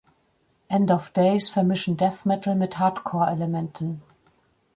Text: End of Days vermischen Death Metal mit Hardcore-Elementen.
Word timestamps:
End 0.67 0.89
of 0.89 1.11
Days 1.13 1.49
vermischen 1.49 1.95
Death 1.95 2.25
Metal 2.25 2.55
mit 2.55 2.79
Hardcore-Elementen. 2.79 4.01